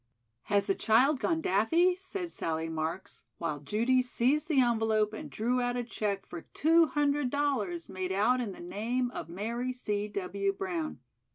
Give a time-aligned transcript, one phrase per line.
[0.45, 5.61] "Has the child gone daffy?" said Sallie Marks, while Judy seized the envelope and drew
[5.61, 10.07] out a check for two hundred dollars made out in the name of "Mary C.
[10.07, 10.53] W.
[10.53, 11.01] Brown."